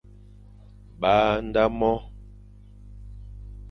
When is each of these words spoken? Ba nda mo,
Ba 0.99 1.13
nda 1.47 1.63
mo, 1.77 1.93